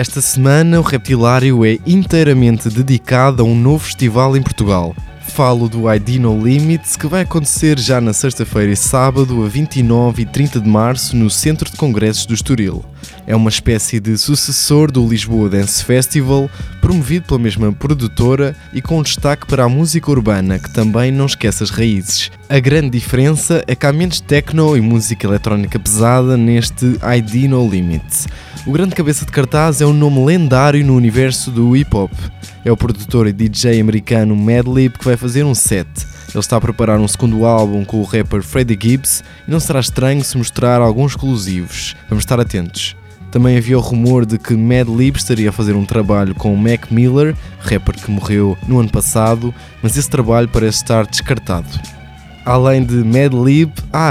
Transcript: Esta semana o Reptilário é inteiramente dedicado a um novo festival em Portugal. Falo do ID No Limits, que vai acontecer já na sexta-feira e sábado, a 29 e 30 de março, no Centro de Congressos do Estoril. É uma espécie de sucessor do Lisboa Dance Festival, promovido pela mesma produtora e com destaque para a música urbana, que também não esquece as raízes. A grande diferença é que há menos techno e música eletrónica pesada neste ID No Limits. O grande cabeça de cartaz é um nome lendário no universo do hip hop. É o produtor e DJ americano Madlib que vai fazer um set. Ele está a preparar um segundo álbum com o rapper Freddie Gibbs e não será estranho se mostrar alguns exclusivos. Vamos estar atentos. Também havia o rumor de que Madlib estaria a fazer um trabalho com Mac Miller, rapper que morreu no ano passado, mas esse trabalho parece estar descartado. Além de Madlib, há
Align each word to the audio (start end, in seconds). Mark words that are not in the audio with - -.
Esta 0.00 0.22
semana 0.22 0.80
o 0.80 0.82
Reptilário 0.82 1.62
é 1.62 1.78
inteiramente 1.86 2.70
dedicado 2.70 3.42
a 3.42 3.44
um 3.44 3.54
novo 3.54 3.84
festival 3.84 4.34
em 4.34 4.40
Portugal. 4.40 4.96
Falo 5.20 5.68
do 5.68 5.92
ID 5.92 6.18
No 6.18 6.42
Limits, 6.42 6.96
que 6.96 7.06
vai 7.06 7.20
acontecer 7.20 7.78
já 7.78 8.00
na 8.00 8.14
sexta-feira 8.14 8.72
e 8.72 8.76
sábado, 8.76 9.44
a 9.44 9.46
29 9.46 10.22
e 10.22 10.24
30 10.24 10.58
de 10.58 10.66
março, 10.66 11.14
no 11.14 11.28
Centro 11.28 11.70
de 11.70 11.76
Congressos 11.76 12.24
do 12.24 12.32
Estoril. 12.32 12.82
É 13.30 13.36
uma 13.36 13.48
espécie 13.48 14.00
de 14.00 14.18
sucessor 14.18 14.90
do 14.90 15.06
Lisboa 15.06 15.48
Dance 15.48 15.84
Festival, 15.84 16.50
promovido 16.80 17.26
pela 17.28 17.38
mesma 17.38 17.72
produtora 17.72 18.56
e 18.72 18.82
com 18.82 19.00
destaque 19.04 19.46
para 19.46 19.62
a 19.62 19.68
música 19.68 20.10
urbana, 20.10 20.58
que 20.58 20.74
também 20.74 21.12
não 21.12 21.26
esquece 21.26 21.62
as 21.62 21.70
raízes. 21.70 22.28
A 22.48 22.58
grande 22.58 22.90
diferença 22.90 23.62
é 23.68 23.76
que 23.76 23.86
há 23.86 23.92
menos 23.92 24.20
techno 24.20 24.76
e 24.76 24.80
música 24.80 25.28
eletrónica 25.28 25.78
pesada 25.78 26.36
neste 26.36 26.98
ID 27.16 27.48
No 27.48 27.70
Limits. 27.70 28.26
O 28.66 28.72
grande 28.72 28.96
cabeça 28.96 29.24
de 29.24 29.30
cartaz 29.30 29.80
é 29.80 29.86
um 29.86 29.92
nome 29.92 30.24
lendário 30.24 30.84
no 30.84 30.96
universo 30.96 31.52
do 31.52 31.76
hip 31.76 31.96
hop. 31.96 32.10
É 32.64 32.72
o 32.72 32.76
produtor 32.76 33.28
e 33.28 33.32
DJ 33.32 33.80
americano 33.80 34.34
Madlib 34.34 34.98
que 34.98 35.04
vai 35.04 35.16
fazer 35.16 35.44
um 35.44 35.54
set. 35.54 35.86
Ele 36.30 36.40
está 36.40 36.56
a 36.56 36.60
preparar 36.60 36.98
um 36.98 37.06
segundo 37.06 37.46
álbum 37.46 37.84
com 37.84 38.00
o 38.00 38.04
rapper 38.04 38.42
Freddie 38.42 38.76
Gibbs 38.80 39.22
e 39.46 39.50
não 39.52 39.60
será 39.60 39.78
estranho 39.78 40.24
se 40.24 40.36
mostrar 40.36 40.80
alguns 40.80 41.12
exclusivos. 41.12 41.94
Vamos 42.08 42.24
estar 42.24 42.40
atentos. 42.40 42.96
Também 43.30 43.56
havia 43.56 43.78
o 43.78 43.80
rumor 43.80 44.26
de 44.26 44.38
que 44.38 44.54
Madlib 44.54 45.16
estaria 45.16 45.50
a 45.50 45.52
fazer 45.52 45.74
um 45.74 45.84
trabalho 45.84 46.34
com 46.34 46.54
Mac 46.56 46.90
Miller, 46.90 47.36
rapper 47.60 47.94
que 47.94 48.10
morreu 48.10 48.58
no 48.66 48.80
ano 48.80 48.88
passado, 48.88 49.54
mas 49.82 49.96
esse 49.96 50.10
trabalho 50.10 50.48
parece 50.48 50.78
estar 50.78 51.06
descartado. 51.06 51.68
Além 52.44 52.82
de 52.84 53.04
Madlib, 53.04 53.70
há 53.92 54.08